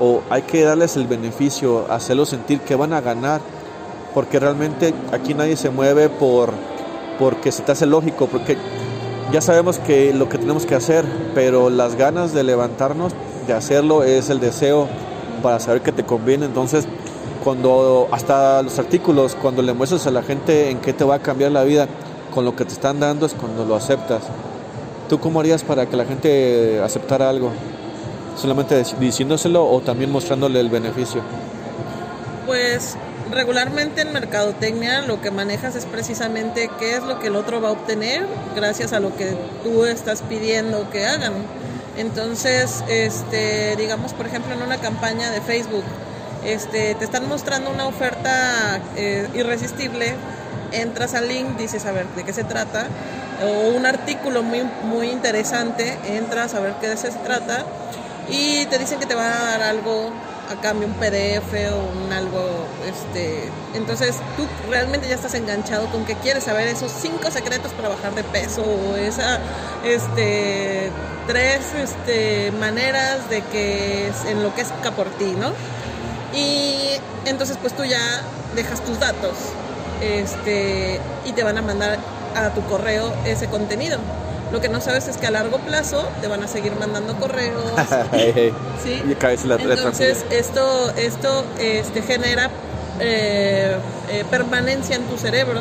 [0.00, 3.40] o hay que darles el beneficio, hacerlos sentir que van a ganar,
[4.12, 6.52] porque realmente aquí nadie se mueve por
[7.18, 8.56] porque se te hace lógico, porque
[9.32, 13.12] ya sabemos que lo que tenemos que hacer, pero las ganas de levantarnos
[13.48, 14.86] de hacerlo es el deseo
[15.42, 16.46] para saber que te conviene.
[16.46, 16.86] Entonces,
[17.42, 21.18] cuando hasta los artículos, cuando le muestras a la gente en qué te va a
[21.18, 21.88] cambiar la vida
[22.32, 24.22] con lo que te están dando es cuando lo aceptas.
[25.08, 27.50] ¿Tú cómo harías para que la gente aceptara algo?
[28.36, 31.22] ¿Solamente diciéndoselo o también mostrándole el beneficio?
[32.46, 32.96] Pues
[33.32, 37.70] regularmente en mercadotecnia lo que manejas es precisamente qué es lo que el otro va
[37.70, 39.34] a obtener gracias a lo que
[39.64, 41.32] tú estás pidiendo que hagan.
[41.98, 45.84] Entonces, este, digamos, por ejemplo, en una campaña de Facebook,
[46.44, 50.14] este, te están mostrando una oferta eh, irresistible,
[50.70, 52.86] entras al link, dices a ver de qué se trata,
[53.44, 57.64] o un artículo muy, muy interesante, entras a ver qué se trata
[58.28, 60.12] y te dicen que te van a dar algo
[60.50, 62.40] a cambio un PDF o un algo,
[62.88, 67.88] este, entonces tú realmente ya estás enganchado con que quieres saber esos cinco secretos para
[67.88, 69.38] bajar de peso o esa,
[69.84, 70.90] este,
[71.26, 75.52] tres este, maneras de que enloquezca por ti, ¿no?
[76.34, 78.22] Y entonces pues tú ya
[78.54, 79.34] dejas tus datos
[80.00, 81.98] este, y te van a mandar
[82.34, 83.98] a tu correo ese contenido.
[84.52, 87.62] Lo que no sabes es que a largo plazo te van a seguir mandando correos.
[88.82, 89.02] ¿sí?
[89.78, 92.50] Entonces esto, esto este, genera
[93.00, 93.76] eh,
[94.10, 95.60] eh, permanencia en tu cerebro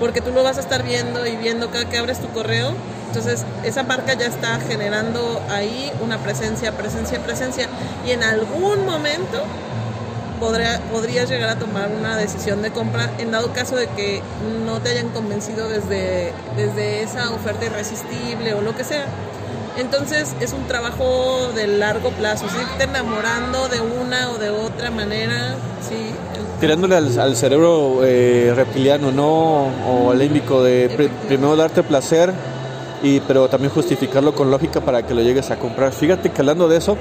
[0.00, 2.74] porque tú lo vas a estar viendo y viendo cada que abres tu correo
[3.12, 7.68] entonces, esa marca ya está generando ahí una presencia, presencia, presencia.
[8.06, 9.42] Y en algún momento
[10.42, 14.20] podría, podrías llegar a tomar una decisión de compra en dado caso de que
[14.66, 19.06] no te hayan convencido desde, desde esa oferta irresistible o lo que sea.
[19.78, 25.54] Entonces es un trabajo de largo plazo, irte enamorando de una o de otra manera,
[25.80, 26.10] sí.
[26.60, 29.68] Tirándole al, cerebro eh, reptiliano, ¿no?
[29.88, 32.32] O al límbico de primero darte placer,
[33.02, 35.92] y, pero también justificarlo con lógica para que lo llegues a comprar.
[35.92, 36.96] Fíjate que hablando de eso,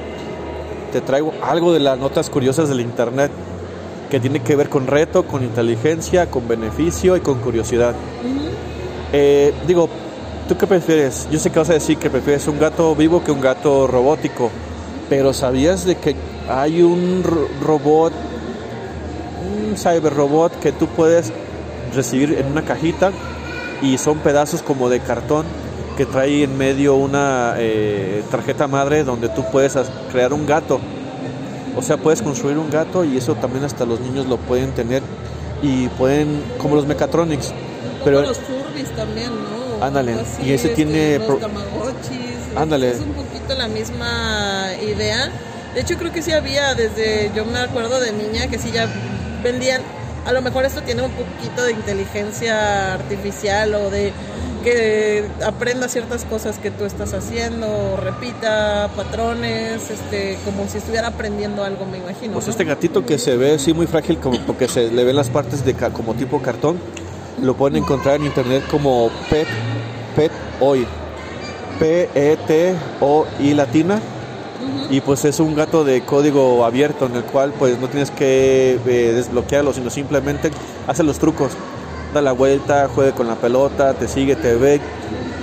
[0.92, 3.32] te traigo algo de las notas curiosas del Internet
[4.10, 7.96] que tiene que ver con reto, con inteligencia, con beneficio y con curiosidad.
[9.14, 9.88] Eh, digo,
[10.50, 11.30] ¿tú qué prefieres?
[11.32, 14.52] Yo sé que vas a decir que prefieres un gato vivo que un gato robótico,
[15.10, 16.16] pero ¿sabías de que
[16.50, 17.24] hay un
[17.64, 18.12] robot,
[19.70, 21.32] un cyber robot que tú puedes
[21.96, 23.12] recibir en una cajita
[23.82, 25.46] y son pedazos como de cartón
[25.98, 29.78] que trae en medio una eh, tarjeta madre donde tú puedes
[30.12, 30.80] crear un gato.
[31.76, 35.02] O sea, puedes construir un gato y eso también hasta los niños lo pueden tener
[35.62, 37.54] y pueden, como los mechatronics.
[38.04, 39.86] pero los Furbies también, ¿no?
[39.86, 41.20] Ándale, y ese este, tiene...
[41.20, 41.40] Los.
[42.56, 42.92] Ándale.
[42.92, 45.32] Es un poquito la misma idea.
[45.74, 48.88] De hecho, creo que sí había desde, yo me acuerdo de niña que sí ya
[49.42, 49.82] vendían,
[50.26, 54.12] a lo mejor esto tiene un poquito de inteligencia artificial o de
[54.64, 61.64] que aprenda ciertas cosas que tú estás haciendo, repita patrones, este, como si estuviera aprendiendo
[61.64, 62.34] algo, me imagino.
[62.34, 65.30] Pues este gatito que se ve así muy frágil, como porque se le ven las
[65.30, 66.80] partes de como tipo cartón,
[67.42, 69.48] lo pueden encontrar en internet como Pet,
[70.16, 70.86] Pet Hoy,
[71.80, 74.00] P-E-T-O-I latina.
[74.92, 78.78] Y pues es un gato de código abierto en el cual pues no tienes que
[78.86, 80.52] eh, desbloquearlo, sino simplemente
[80.86, 81.52] hace los trucos
[82.14, 84.80] da la vuelta, juegue con la pelota, te sigue, te ve.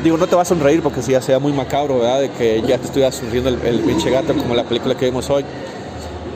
[0.03, 2.21] Digo, no te va a sonreír porque si ya sea muy macabro, ¿verdad?
[2.21, 5.29] De que ya te estuviera sonriendo el, el pinche gato como la película que vimos
[5.31, 5.45] hoy.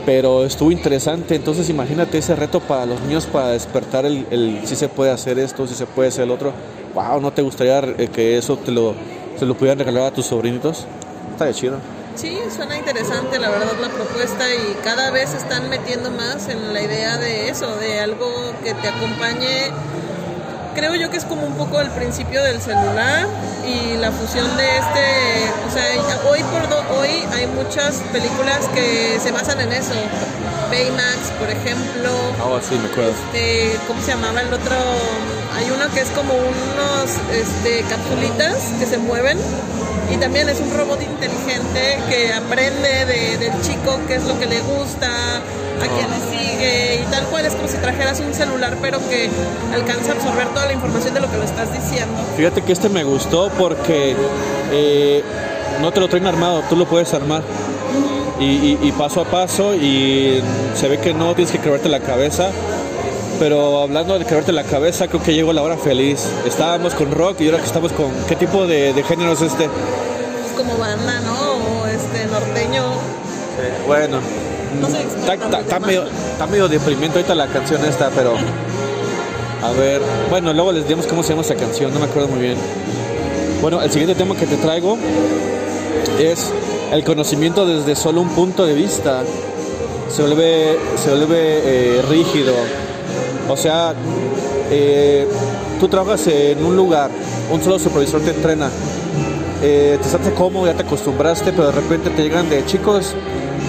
[0.05, 4.89] Pero estuvo interesante, entonces imagínate ese reto para los niños para despertar el, si se
[4.89, 6.51] puede hacer esto, si se puede hacer el otro.
[6.93, 8.95] Wow, ¿no te gustaría eh, que eso te lo,
[9.39, 10.85] se lo pudieran regalar a tus sobrinitos?
[11.31, 11.77] Está de chido.
[12.15, 16.81] Sí, suena interesante la verdad la propuesta y cada vez están metiendo más en la
[16.81, 18.27] idea de eso, de algo
[18.63, 19.71] que te acompañe
[20.73, 23.27] creo yo que es como un poco el principio del celular
[23.65, 26.63] y la fusión de este, o sea, hoy por
[26.97, 29.93] hoy hay muchas películas que se basan en eso.
[30.69, 32.09] Baymax, por ejemplo.
[32.39, 33.11] Ah, sí, me acuerdo.
[33.11, 34.75] Este, ¿Cómo se llamaba el otro?
[35.55, 39.37] Hay uno que es como unos este, capsulitas que se mueven
[40.11, 44.47] y también es un robot inteligente que aprende de, del chico qué es lo que
[44.47, 45.09] le gusta,
[45.81, 49.29] a quién le sigue y tal cual es como si trajeras un celular pero que
[49.73, 52.15] alcanza a absorber toda la información de lo que le estás diciendo.
[52.37, 54.15] Fíjate que este me gustó porque
[54.71, 55.23] eh,
[55.81, 57.43] no te lo traen armado, tú lo puedes armar.
[58.39, 60.43] Y, paso a paso y
[60.75, 62.49] se ve que no tienes que crearte la cabeza
[63.39, 66.25] pero hablando de crearte la cabeza, creo que llegó la hora feliz.
[66.45, 68.11] Estábamos con rock y ahora que estamos con.
[68.27, 69.65] ¿Qué tipo de, género es este?
[69.65, 71.81] Es como banda, ¿no?
[71.81, 72.83] O este norteño.
[73.87, 74.19] bueno,
[74.81, 78.33] está, medio, está deprimente ahorita la canción esta, pero.
[79.63, 82.39] A ver, bueno, luego les digamos cómo se llama esa canción, no me acuerdo muy
[82.39, 82.57] bien.
[83.61, 84.97] Bueno, el siguiente tema que te traigo
[86.19, 86.51] es
[86.91, 89.23] el conocimiento desde solo un punto de vista.
[90.09, 92.53] Se vuelve, se vuelve eh, rígido.
[93.49, 93.93] O sea,
[94.69, 95.27] eh,
[95.79, 97.09] tú trabajas en un lugar,
[97.51, 98.69] un solo supervisor te entrena.
[99.61, 103.13] Eh, te sientes cómodo, ya te acostumbraste, pero de repente te llegan de chicos,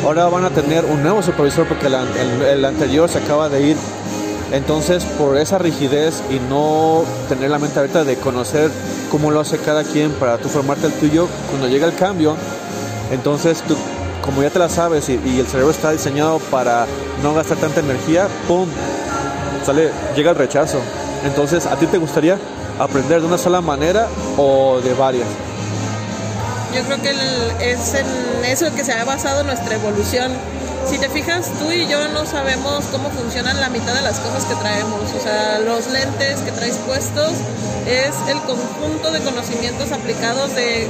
[0.05, 3.77] ahora van a tener un nuevo supervisor porque el, anterior se acaba de ir.
[4.53, 8.71] Entonces, por esa rigidez y no tener la mente abierta de conocer
[9.11, 12.37] cómo lo hace cada quien para tú formarte el tuyo, cuando llega el cambio,
[13.11, 13.77] entonces tú,
[14.23, 16.87] como ya te la sabes y, y el cerebro está diseñado para
[17.23, 18.69] no gastar tanta energía, ¡pum!
[19.65, 20.79] Sale, llega el rechazo.
[21.25, 22.39] Entonces, ¿a ti te gustaría
[22.79, 25.27] aprender de una sola manera o de varias?
[26.75, 27.11] Yo creo que
[27.73, 30.33] es en eso que se ha basado nuestra evolución.
[30.91, 34.45] Si te fijas, tú y yo no sabemos cómo funcionan la mitad de las cosas
[34.45, 35.13] que traemos.
[35.17, 37.31] O sea, los lentes que traes puestos
[37.87, 40.89] es el conjunto de conocimientos aplicados de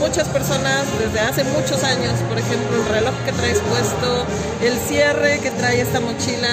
[0.00, 2.12] muchas personas desde hace muchos años.
[2.28, 4.26] Por ejemplo, el reloj que traes puesto,
[4.62, 6.50] el cierre que trae esta mochila,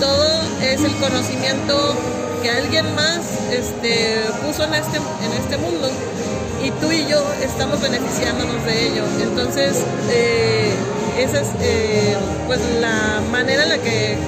[0.00, 1.94] todo es el conocimiento
[2.42, 3.20] que alguien más
[3.52, 5.90] este, puso en este, en este mundo
[6.68, 9.04] y tú y yo estamos beneficiándonos de ello.
[9.22, 9.78] Entonces,
[10.10, 10.70] eh,
[11.18, 12.14] esa es eh,
[12.46, 14.18] pues la manera en la que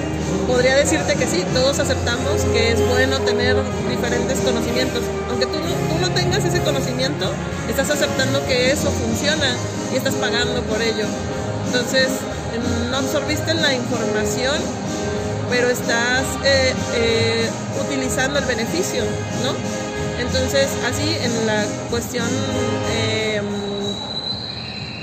[0.47, 3.55] podría decirte que sí, todos aceptamos que es bueno tener
[3.89, 5.03] diferentes conocimientos.
[5.29, 7.31] Aunque tú no, tú no tengas ese conocimiento,
[7.69, 9.55] estás aceptando que eso funciona
[9.93, 11.05] y estás pagando por ello.
[11.67, 12.09] Entonces,
[12.89, 14.55] no absorbiste la información
[15.51, 17.45] pero estás eh,
[17.85, 19.03] utilizando el beneficio,
[19.43, 19.80] ¿no?
[20.21, 22.27] Entonces, así en la cuestión,
[22.91, 23.41] eh,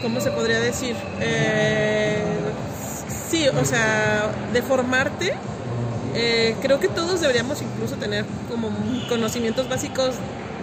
[0.01, 0.95] ¿cómo se podría decir?
[1.21, 2.23] Eh,
[3.29, 5.35] sí, o sea, de formarte,
[6.15, 8.71] eh, creo que todos deberíamos incluso tener como
[9.09, 10.15] conocimientos básicos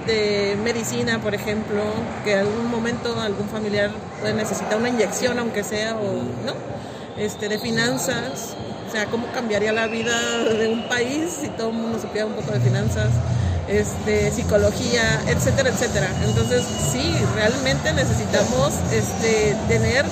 [0.07, 1.81] de medicina, por ejemplo,
[2.23, 3.91] que en algún momento algún familiar
[4.21, 6.53] puede necesitar una inyección, aunque sea, o no,
[7.17, 8.55] este, de finanzas,
[8.87, 12.33] o sea, cómo cambiaría la vida de un país si todo el mundo supiera un
[12.33, 13.09] poco de finanzas,
[13.67, 16.10] este, psicología, etcétera, etcétera.
[16.23, 20.06] Entonces, sí, realmente necesitamos este, tener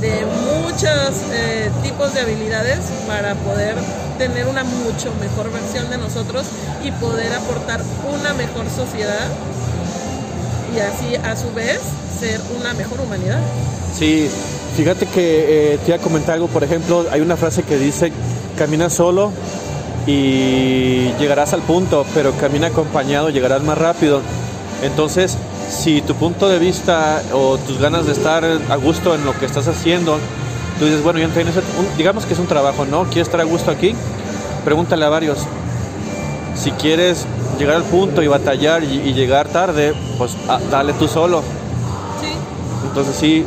[0.00, 3.76] de muchos eh, tipos de habilidades para poder
[4.18, 6.46] tener una mucho mejor versión de nosotros
[6.84, 7.80] y poder aportar
[8.12, 9.28] una mejor sociedad
[10.74, 11.80] y así a su vez
[12.18, 13.38] ser una mejor humanidad.
[13.96, 14.28] Sí,
[14.76, 18.12] fíjate que eh, te iba a comentar algo, por ejemplo, hay una frase que dice,
[18.56, 19.32] camina solo
[20.06, 24.20] y llegarás al punto, pero camina acompañado, llegarás más rápido.
[24.82, 25.36] Entonces,
[25.70, 29.46] si tu punto de vista o tus ganas de estar a gusto en lo que
[29.46, 30.18] estás haciendo,
[30.78, 33.04] tú dices, bueno, yo en un- digamos que es un trabajo, ¿no?
[33.04, 33.94] ¿Quieres estar a gusto aquí?
[34.64, 35.38] Pregúntale a varios.
[36.56, 37.24] Si quieres
[37.58, 41.42] llegar al punto y batallar y, y llegar tarde, pues ah, dale tú solo.
[42.20, 42.26] Sí,
[42.88, 43.44] Entonces sí,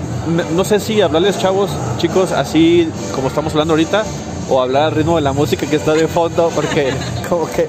[0.56, 4.04] no sé si hablarles chavos, chicos, así como estamos hablando ahorita,
[4.50, 6.92] o hablar al ritmo de la música que está de fondo, porque
[7.30, 7.68] como que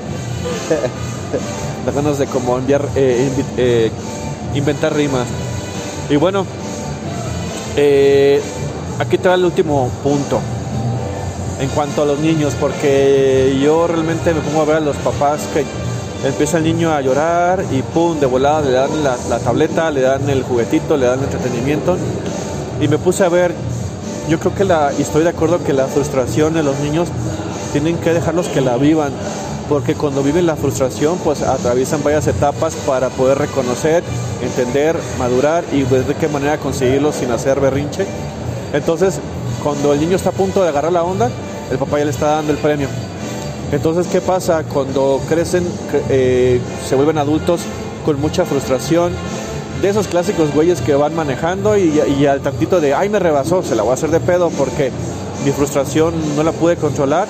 [1.87, 3.91] las ganas de como enviar, eh, eh,
[4.55, 5.27] inventar rimas.
[6.11, 6.47] Y bueno,
[7.77, 8.41] eh,
[8.99, 10.41] aquí te va el último punto
[11.61, 15.41] en cuanto a los niños, porque yo realmente me pongo a ver a los papás
[15.55, 15.65] que
[16.27, 20.03] empieza el niño a llorar y pum, de volada le dan la, la tableta, le
[20.03, 21.97] dan el juguetito, le dan el entretenimiento.
[22.81, 23.55] Y me puse a ver,
[24.29, 27.09] yo creo que la, y estoy de acuerdo que la frustración de los niños
[27.73, 29.13] tienen que dejarlos que la vivan,
[29.69, 34.03] porque cuando viven la frustración, pues atraviesan varias etapas para poder reconocer,
[34.43, 38.07] entender, madurar y ver de qué manera conseguirlo sin hacer berrinche.
[38.73, 39.19] Entonces,
[39.63, 41.31] cuando el niño está a punto de agarrar la onda,
[41.71, 42.89] el papá ya le está dando el premio.
[43.73, 44.63] Entonces, ¿qué pasa?
[44.63, 47.61] Cuando crecen, cre- eh, se vuelven adultos
[48.05, 49.13] con mucha frustración,
[49.81, 53.75] de esos clásicos güeyes que van manejando y, al tantito de, ay, me rebasó, se
[53.75, 54.91] la voy a hacer de pedo porque
[55.45, 57.29] mi frustración no la pude controlar.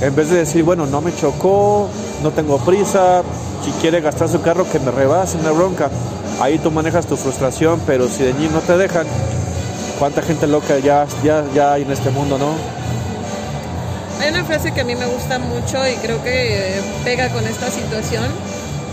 [0.00, 1.88] En vez de decir, bueno, no me chocó,
[2.22, 3.22] no tengo prisa,
[3.64, 5.90] si quiere gastar su carro, que me rebase una bronca.
[6.40, 9.06] Ahí tú manejas tu frustración, pero si de niño no te dejan,
[9.98, 12.52] ¿cuánta gente loca ya, ya, ya hay en este mundo, no?
[14.20, 17.68] Hay una frase que a mí me gusta mucho y creo que pega con esta
[17.70, 18.26] situación,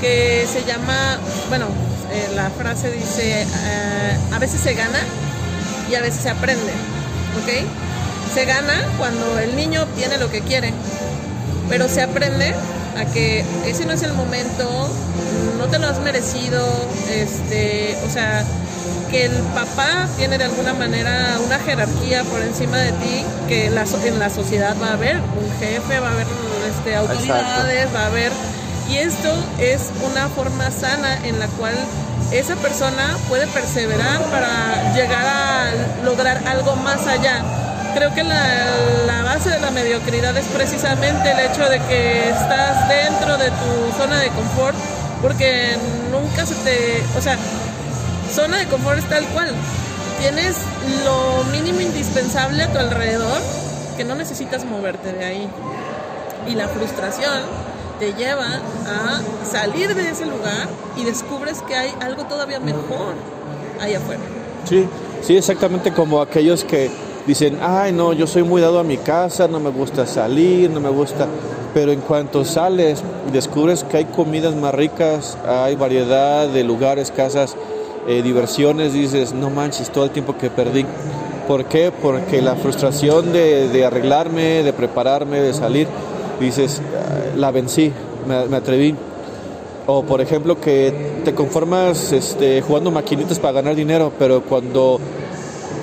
[0.01, 1.67] que se llama, bueno,
[2.15, 4.99] eh, la frase dice, eh, a veces se gana
[5.89, 6.71] y a veces se aprende,
[7.41, 8.33] ¿ok?
[8.33, 10.73] Se gana cuando el niño obtiene lo que quiere,
[11.69, 12.55] pero se aprende
[12.97, 14.89] a que ese no es el momento,
[15.57, 16.65] no te lo has merecido,
[17.09, 18.45] este, o sea,
[19.11, 23.83] que el papá tiene de alguna manera una jerarquía por encima de ti, que la
[24.05, 26.27] en la sociedad va a haber un jefe, va a haber
[26.69, 28.31] este, autoridades, va a haber...
[28.89, 31.73] Y esto es una forma sana en la cual
[32.31, 37.43] esa persona puede perseverar para llegar a lograr algo más allá.
[37.93, 43.37] Creo que la, base de la mediocridad es precisamente el hecho de que estás dentro
[43.37, 44.75] de tu zona de confort,
[45.21, 45.77] porque
[46.11, 47.03] nunca se te...
[47.17, 47.37] O sea,
[48.33, 49.53] zona de confort es tal cual.
[50.19, 50.57] Tienes
[51.03, 53.41] lo mínimo indispensable a tu alrededor
[53.97, 55.49] que no necesitas moverte de ahí.
[56.47, 57.41] Y la frustración
[57.99, 63.13] te lleva a salir de ese lugar y descubres que hay algo todavía mejor
[63.79, 64.21] ahí afuera.
[64.67, 64.87] Sí,
[65.21, 66.89] sí, exactamente como aquellos que
[67.27, 70.79] dicen, ay no, yo soy muy dado a mi casa, no me gusta salir, no
[70.79, 71.27] me gusta,
[71.73, 77.55] pero en cuanto sales descubres que hay comidas más ricas, hay variedad de lugares, casas,
[78.07, 80.85] eh, diversiones, dices, no manches, todo el tiempo que perdí.
[81.47, 81.91] ¿Por qué?
[81.91, 85.87] Porque la frustración de, de arreglarme, de prepararme, de salir,
[86.39, 87.91] dices, "Ah, la vencí,
[88.27, 88.95] me, me atreví.
[89.87, 94.99] O por ejemplo que te conformas este, jugando maquinitas para ganar dinero, pero cuando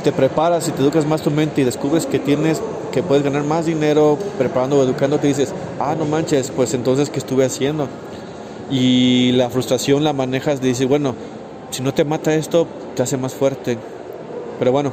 [0.02, 2.60] te preparas y te educas más tu mente y descubres que tienes,
[2.90, 7.18] que puedes ganar más dinero preparando o educándote, dices, ah, no manches, pues entonces, ¿qué
[7.20, 7.86] estuve haciendo?
[8.70, 11.14] Y la frustración la manejas de decir, bueno,
[11.70, 13.78] si no te mata esto, te hace más fuerte.
[14.58, 14.92] Pero bueno,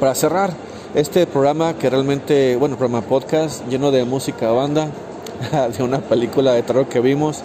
[0.00, 0.54] para cerrar
[0.94, 4.88] este programa que realmente, bueno, programa podcast lleno de música banda,
[5.76, 7.42] de una película de terror que vimos,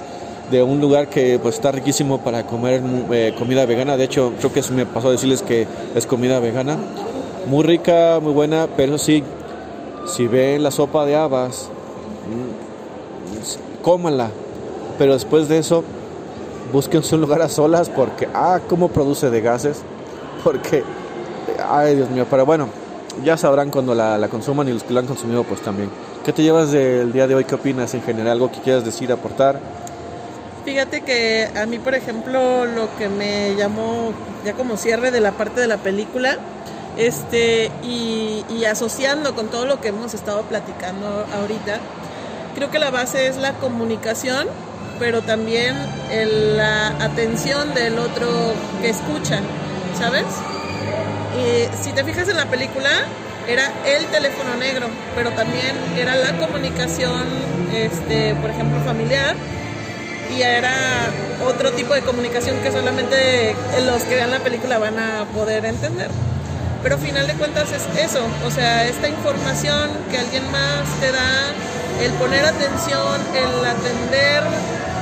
[0.49, 2.81] de un lugar que pues está riquísimo para comer
[3.11, 3.97] eh, comida vegana.
[3.97, 6.77] De hecho, creo que eso me pasó a decirles que es comida vegana.
[7.47, 9.23] Muy rica, muy buena, pero sí,
[10.05, 11.69] si ven la sopa de habas
[12.27, 14.29] mm, cómanla.
[14.97, 15.83] Pero después de eso,
[16.71, 19.81] búsquense un lugar a solas porque, ah, cómo produce de gases.
[20.43, 20.83] Porque,
[21.67, 22.67] ay Dios mío, pero bueno,
[23.23, 25.89] ya sabrán cuando la, la consuman y los que la han consumido pues también.
[26.25, 27.45] ¿Qué te llevas del día de hoy?
[27.45, 28.33] ¿Qué opinas en general?
[28.33, 29.59] ¿Algo que quieras decir, aportar?
[30.65, 34.11] Fíjate que a mí, por ejemplo, lo que me llamó
[34.45, 36.37] ya como cierre de la parte de la película,
[36.97, 41.79] este, y, y asociando con todo lo que hemos estado platicando ahorita,
[42.53, 44.47] creo que la base es la comunicación,
[44.99, 45.75] pero también
[46.11, 48.27] el- la atención del otro
[48.81, 49.39] que escucha,
[49.97, 50.25] ¿sabes?
[51.37, 52.89] Y si te fijas en la película,
[53.47, 57.23] era el teléfono negro, pero también era la comunicación,
[57.73, 59.35] este, por ejemplo, familiar,
[60.35, 60.73] y era
[61.45, 63.55] otro tipo de comunicación que solamente
[63.85, 66.09] los que vean la película van a poder entender.
[66.83, 71.11] Pero a final de cuentas es eso, o sea, esta información que alguien más te
[71.11, 71.53] da,
[72.01, 74.43] el poner atención, el atender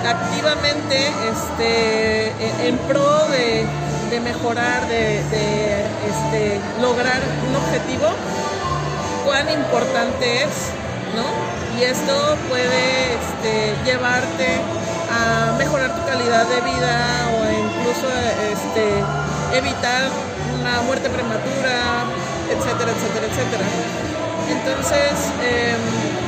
[0.06, 3.66] activamente este, en pro de,
[4.10, 8.07] de mejorar, de, este, lograr un objetivo,
[9.24, 10.74] cuán importante es,
[11.16, 11.28] ¿no?
[11.78, 14.47] Y esto puede este, llevarte
[15.14, 18.07] a mejorar tu calidad de vida o incluso
[18.51, 20.10] este, evitar
[20.60, 22.05] una muerte prematura,
[22.49, 23.66] etcétera, etcétera, etcétera.
[24.49, 26.18] Entonces, em,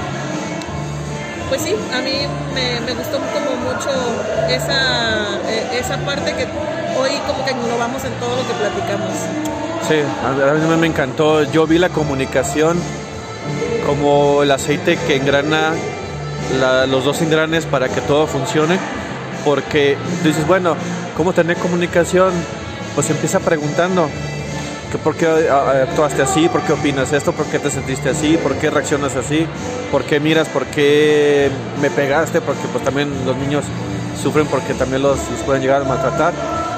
[1.52, 2.14] pues sí, a mí
[2.54, 3.90] me, gustó como mucho
[4.48, 6.48] esa, eh, esa parte que
[6.98, 9.12] hoy como que englobamos en todo lo que platicamos.
[9.86, 9.96] Sí,
[10.26, 11.44] a mí me encantó.
[11.44, 12.80] Yo vi la comunicación
[13.86, 15.74] como el aceite que engrana
[16.88, 18.80] los dos engranes para que todo funcione.
[19.44, 20.78] Porque dices, bueno,
[21.18, 22.32] ¿cómo tener comunicación?
[22.96, 24.10] Pues empieza preguntando.
[24.98, 26.50] ¿Por qué ah, actuaste así?
[26.50, 27.32] ¿Por qué opinas esto?
[27.32, 28.38] ¿Por qué te sentiste así?
[28.38, 29.48] ¿Por qué reaccionas así?
[29.92, 30.48] ¿Por qué miras?
[30.50, 31.50] ¿Por qué
[31.82, 32.42] me pegaste?
[32.42, 33.64] Porque pues también los niños
[34.22, 36.34] sufren porque también los, pueden llegar a maltratar.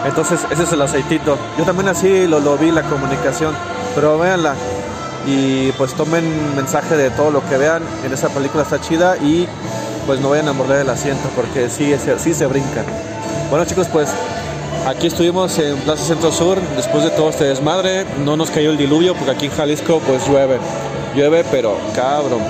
[0.05, 1.37] Entonces ese es el aceitito.
[1.57, 3.53] Yo también así lo, lo vi, la comunicación.
[3.95, 4.55] Pero véanla
[5.25, 7.83] y pues tomen mensaje de todo lo que vean.
[8.05, 9.47] En esa película está chida y
[10.05, 12.85] pues no vayan a morder el asiento porque sí, sí se brincan.
[13.49, 14.09] Bueno chicos, pues
[14.85, 18.05] aquí estuvimos en Plaza Centro Sur después de todo este desmadre.
[18.19, 20.59] No nos cayó el diluvio porque aquí en Jalisco pues llueve.
[21.15, 22.41] Llueve pero cabrón.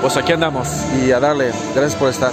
[0.00, 0.68] Pues aquí andamos
[1.02, 1.52] y a darle.
[1.74, 2.32] Gracias por estar.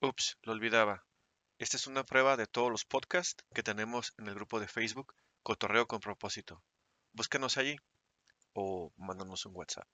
[0.00, 1.04] Ups, lo olvidaba.
[1.58, 5.14] Esta es una prueba de todos los podcasts que tenemos en el grupo de Facebook
[5.42, 6.62] Cotorreo con propósito.
[7.12, 7.76] Búscanos allí
[8.58, 9.88] o mándanos un WhatsApp.